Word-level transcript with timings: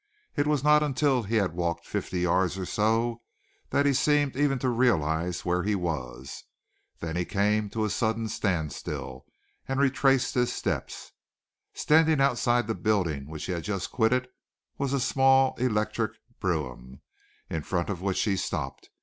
It 0.35 0.47
was 0.47 0.63
not 0.63 0.81
until 0.81 1.21
he 1.21 1.35
had 1.35 1.53
walked 1.53 1.85
fifty 1.85 2.21
yards 2.21 2.57
or 2.57 2.65
so 2.65 3.21
that 3.69 3.85
he 3.85 3.93
seemed 3.93 4.35
even 4.35 4.57
to 4.57 4.69
realize 4.69 5.45
where 5.45 5.61
he 5.61 5.75
was. 5.75 6.43
Then 7.01 7.15
he 7.15 7.23
came 7.23 7.69
to 7.69 7.85
a 7.85 7.89
sudden 7.91 8.27
standstill, 8.27 9.27
and 9.67 9.79
retraced 9.79 10.33
his 10.33 10.51
steps. 10.51 11.11
Standing 11.75 12.19
outside 12.19 12.65
the 12.65 12.73
building 12.73 13.27
which 13.29 13.45
he 13.45 13.51
had 13.51 13.63
just 13.63 13.91
quitted 13.91 14.27
was 14.79 14.91
a 14.91 14.99
small 14.99 15.53
electric 15.59 16.13
brougham, 16.39 17.01
in 17.47 17.61
front 17.61 17.91
of 17.91 18.01
which 18.01 18.23
he 18.23 18.35
stopped. 18.35 18.89